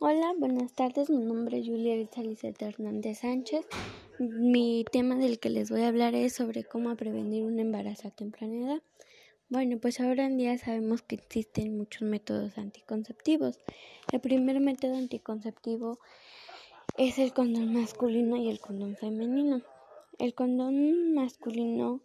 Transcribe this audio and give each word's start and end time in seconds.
Hola, 0.00 0.32
buenas 0.38 0.74
tardes. 0.74 1.10
Mi 1.10 1.24
nombre 1.24 1.58
es 1.58 1.66
Julia 1.66 1.94
Elizabeth 1.94 2.62
Hernández 2.62 3.18
Sánchez. 3.18 3.66
Mi 4.20 4.84
tema 4.92 5.16
del 5.16 5.40
que 5.40 5.50
les 5.50 5.72
voy 5.72 5.82
a 5.82 5.88
hablar 5.88 6.14
es 6.14 6.34
sobre 6.34 6.62
cómo 6.62 6.94
prevenir 6.94 7.44
un 7.44 7.58
embarazo 7.58 8.06
a 8.06 8.10
temprana 8.12 8.54
edad. 8.54 8.82
Bueno, 9.48 9.78
pues 9.80 9.98
ahora 9.98 10.26
en 10.26 10.36
día 10.36 10.56
sabemos 10.56 11.02
que 11.02 11.16
existen 11.16 11.76
muchos 11.76 12.02
métodos 12.02 12.58
anticonceptivos. 12.58 13.58
El 14.12 14.20
primer 14.20 14.60
método 14.60 14.94
anticonceptivo 14.94 15.98
es 16.96 17.18
el 17.18 17.32
condón 17.32 17.72
masculino 17.72 18.36
y 18.36 18.50
el 18.50 18.60
condón 18.60 18.94
femenino. 18.94 19.62
El 20.20 20.32
condón 20.32 21.12
masculino 21.12 22.02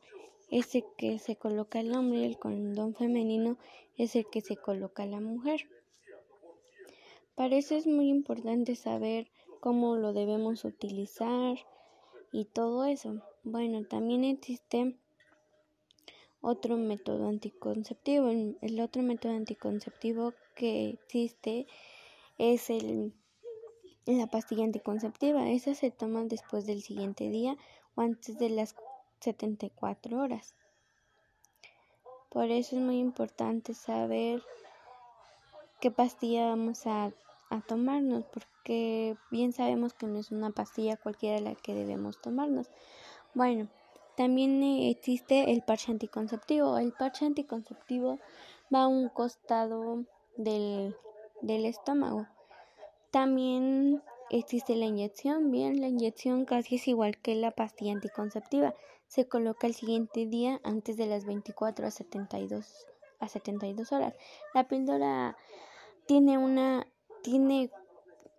es 0.49 0.73
el 0.73 0.83
que 0.97 1.19
se 1.19 1.35
coloca 1.35 1.79
el 1.79 1.93
hombre 1.93 2.21
y 2.21 2.25
el 2.25 2.39
condón 2.39 2.95
femenino 2.95 3.59
es 3.97 4.15
el 4.15 4.25
que 4.31 4.41
se 4.41 4.57
coloca 4.57 5.05
la 5.05 5.19
mujer. 5.19 5.67
Para 7.35 7.55
eso 7.55 7.75
es 7.75 7.87
muy 7.87 8.09
importante 8.09 8.75
saber 8.75 9.27
cómo 9.59 9.95
lo 9.95 10.13
debemos 10.13 10.65
utilizar 10.65 11.57
y 12.31 12.45
todo 12.45 12.85
eso. 12.85 13.21
Bueno, 13.43 13.85
también 13.85 14.23
existe 14.23 14.95
otro 16.41 16.77
método 16.77 17.27
anticonceptivo. 17.27 18.27
El 18.27 18.79
otro 18.81 19.01
método 19.01 19.33
anticonceptivo 19.33 20.33
que 20.55 20.89
existe 20.89 21.65
es 22.37 22.69
el 22.69 23.13
la 24.05 24.27
pastilla 24.27 24.65
anticonceptiva. 24.65 25.49
Esa 25.49 25.73
se 25.75 25.91
toma 25.91 26.23
después 26.25 26.65
del 26.65 26.81
siguiente 26.81 27.29
día 27.29 27.57
o 27.95 28.01
antes 28.01 28.37
de 28.37 28.49
las 28.49 28.75
74 29.21 30.19
horas. 30.19 30.55
Por 32.29 32.51
eso 32.51 32.75
es 32.75 32.81
muy 32.81 32.99
importante 32.99 33.73
saber 33.73 34.41
qué 35.83 35.91
pastilla 35.91 36.47
vamos 36.47 36.87
a, 36.87 37.11
tomarnos, 37.67 38.23
porque 38.31 39.17
bien 39.31 39.51
sabemos 39.51 39.93
que 39.93 40.07
no 40.07 40.17
es 40.17 40.31
una 40.31 40.49
pastilla 40.51 40.95
cualquiera 40.95 41.41
la 41.41 41.55
que 41.55 41.75
debemos 41.75 42.21
tomarnos. 42.21 42.69
Bueno, 43.33 43.67
también 44.15 44.63
existe 44.63 45.51
el 45.51 45.61
parche 45.61 45.91
anticonceptivo. 45.91 46.77
El 46.77 46.93
parche 46.93 47.25
anticonceptivo 47.25 48.17
va 48.73 48.83
a 48.83 48.87
un 48.87 49.09
costado 49.09 50.05
del, 50.37 50.95
del 51.41 51.65
estómago. 51.65 52.27
También 53.11 54.01
existe 54.29 54.77
la 54.77 54.85
inyección. 54.85 55.51
Bien, 55.51 55.81
la 55.81 55.89
inyección 55.89 56.45
casi 56.45 56.77
es 56.77 56.87
igual 56.87 57.17
que 57.17 57.35
la 57.35 57.51
pastilla 57.51 57.91
anticonceptiva. 57.91 58.73
Se 59.07 59.27
coloca 59.27 59.67
el 59.67 59.75
siguiente 59.75 60.25
día 60.27 60.61
antes 60.63 60.95
de 60.95 61.07
las 61.07 61.25
24 61.25 61.85
a 61.85 61.91
72 61.91 62.87
a 63.19 63.27
72 63.27 63.91
horas. 63.91 64.15
La 64.53 64.67
píldora 64.67 65.37
tiene 66.05 66.37
una 66.37 66.87
tiene 67.21 67.69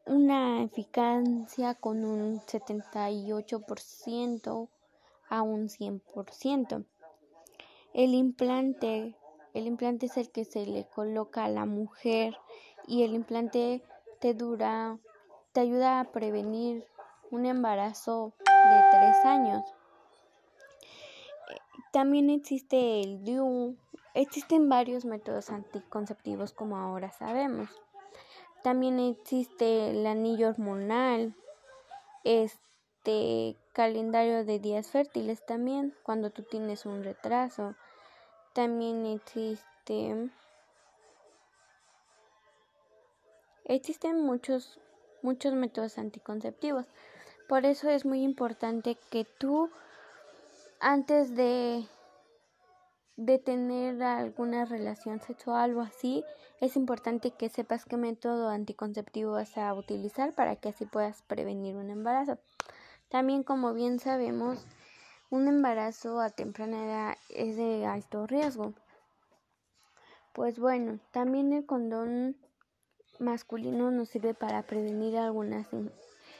una 0.06 0.62
eficacia 0.62 1.74
con 1.74 2.04
un 2.04 2.40
78% 2.40 4.68
a 5.30 5.42
un 5.42 5.68
100%. 5.68 6.84
El 7.94 8.12
implante, 8.12 9.16
el 9.54 9.66
implante 9.66 10.04
es 10.06 10.18
el 10.18 10.30
que 10.30 10.44
se 10.44 10.66
le 10.66 10.86
coloca 10.86 11.44
a 11.44 11.48
la 11.48 11.64
mujer 11.64 12.36
y 12.86 13.04
el 13.04 13.14
implante 13.14 13.82
te 14.20 14.34
dura, 14.34 14.98
te 15.52 15.60
ayuda 15.60 16.00
a 16.00 16.12
prevenir 16.12 16.86
un 17.30 17.46
embarazo 17.46 18.34
de 18.38 18.82
tres 18.90 19.16
años. 19.24 19.64
También 21.92 22.28
existe 22.28 23.00
el 23.00 23.24
DIU, 23.24 23.78
existen 24.14 24.68
varios 24.68 25.04
métodos 25.04 25.50
anticonceptivos 25.50 26.52
como 26.52 26.76
ahora 26.76 27.10
sabemos. 27.10 27.68
También 28.62 28.98
existe 28.98 29.90
el 29.90 30.06
anillo 30.06 30.48
hormonal, 30.48 31.34
este 32.22 33.58
calendario 33.72 34.44
de 34.44 34.58
días 34.58 34.88
fértiles 34.88 35.44
también 35.44 35.94
cuando 36.02 36.30
tú 36.30 36.44
tienes 36.44 36.86
un 36.86 37.04
retraso. 37.04 37.74
También 38.54 39.04
existe 39.04 40.30
existen 43.64 44.22
muchos 44.22 44.78
muchos 45.22 45.54
métodos 45.54 45.98
anticonceptivos. 45.98 46.86
Por 47.48 47.66
eso 47.66 47.90
es 47.90 48.04
muy 48.04 48.22
importante 48.22 48.96
que 49.10 49.24
tú 49.24 49.70
antes 50.80 51.34
de 51.34 51.86
de 53.16 53.38
tener 53.38 54.02
alguna 54.02 54.64
relación 54.64 55.20
sexual 55.20 55.76
o 55.76 55.80
así, 55.80 56.24
es 56.60 56.76
importante 56.76 57.30
que 57.30 57.48
sepas 57.48 57.84
qué 57.84 57.96
método 57.96 58.48
anticonceptivo 58.48 59.32
vas 59.32 59.56
a 59.56 59.72
utilizar 59.74 60.32
para 60.32 60.56
que 60.56 60.70
así 60.70 60.86
puedas 60.86 61.22
prevenir 61.22 61.76
un 61.76 61.90
embarazo. 61.90 62.38
También, 63.08 63.42
como 63.42 63.74
bien 63.74 64.00
sabemos, 64.00 64.66
un 65.30 65.48
embarazo 65.48 66.20
a 66.20 66.30
temprana 66.30 66.84
edad 66.84 67.14
es 67.28 67.56
de 67.56 67.86
alto 67.86 68.26
riesgo. 68.26 68.74
Pues 70.32 70.58
bueno, 70.58 70.98
también 71.12 71.52
el 71.52 71.64
condón 71.64 72.36
masculino 73.20 73.90
nos 73.90 74.08
sirve 74.08 74.34
para 74.34 74.62
prevenir 74.62 75.16
algunas 75.16 75.68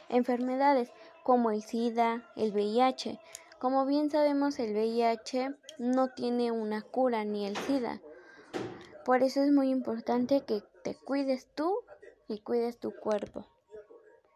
enfermedades 0.09 0.91
como 1.23 1.51
el 1.51 1.63
SIDA, 1.63 2.25
el 2.37 2.53
VIH. 2.53 3.21
Como 3.59 3.87
bien 3.87 4.11
sabemos, 4.11 4.59
el 4.59 4.73
VIH 4.75 5.55
no 5.79 6.09
tiene 6.09 6.51
una 6.53 6.83
cura 6.83 7.25
ni 7.25 7.47
el 7.47 7.57
SIDA. 7.57 8.01
Por 9.05 9.23
eso 9.23 9.43
es 9.43 9.51
muy 9.51 9.71
importante 9.71 10.43
que 10.47 10.63
te 10.83 10.95
cuides 10.95 11.47
tú 11.55 11.75
y 12.29 12.39
cuides 12.41 12.79
tu 12.79 12.91
cuerpo. 12.93 13.47